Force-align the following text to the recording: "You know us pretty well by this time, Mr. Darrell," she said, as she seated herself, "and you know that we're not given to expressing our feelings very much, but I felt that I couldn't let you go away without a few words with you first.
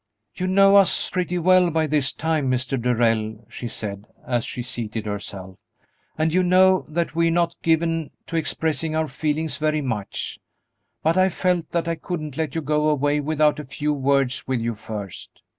"You 0.33 0.47
know 0.47 0.77
us 0.77 1.11
pretty 1.11 1.37
well 1.37 1.69
by 1.69 1.85
this 1.85 2.11
time, 2.11 2.49
Mr. 2.49 2.75
Darrell," 2.81 3.45
she 3.51 3.67
said, 3.67 4.07
as 4.25 4.43
she 4.45 4.63
seated 4.63 5.05
herself, 5.05 5.59
"and 6.17 6.33
you 6.33 6.41
know 6.41 6.87
that 6.89 7.13
we're 7.13 7.29
not 7.29 7.55
given 7.61 8.09
to 8.25 8.35
expressing 8.35 8.95
our 8.95 9.07
feelings 9.07 9.57
very 9.57 9.81
much, 9.83 10.39
but 11.03 11.17
I 11.17 11.29
felt 11.29 11.69
that 11.71 11.87
I 11.87 11.93
couldn't 11.93 12.35
let 12.35 12.55
you 12.55 12.63
go 12.63 12.89
away 12.89 13.19
without 13.19 13.59
a 13.59 13.63
few 13.63 13.93
words 13.93 14.47
with 14.47 14.59
you 14.59 14.73
first. 14.73 15.43